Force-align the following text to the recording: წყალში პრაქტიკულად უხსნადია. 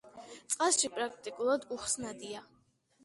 წყალში 0.53 0.89
პრაქტიკულად 0.95 1.67
უხსნადია. 1.77 2.43